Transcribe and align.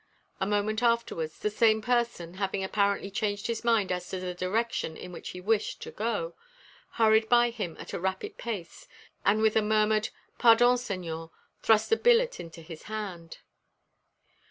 A 0.39 0.47
moment 0.47 0.81
afterwards 0.81 1.37
the 1.37 1.51
same 1.51 1.79
person, 1.79 2.33
having 2.41 2.63
apparently 2.63 3.11
changed 3.11 3.45
his 3.45 3.63
mind 3.63 3.91
as 3.91 4.09
to 4.09 4.19
the 4.19 4.33
direction 4.33 4.97
in 4.97 5.11
which 5.11 5.29
he 5.29 5.39
wished 5.39 5.79
to 5.83 5.91
go, 5.91 6.33
hurried 6.93 7.29
by 7.29 7.51
him 7.51 7.77
at 7.79 7.93
a 7.93 7.99
rapid 7.99 8.35
pace; 8.39 8.87
and 9.23 9.43
with 9.43 9.55
a 9.55 9.61
murmured 9.61 10.09
"Pardon, 10.39 10.73
señor," 10.77 11.29
thrust 11.61 11.91
a 11.91 11.97
billet 11.97 12.39
into 12.39 12.63
his 12.63 12.81
hand. 12.89 13.41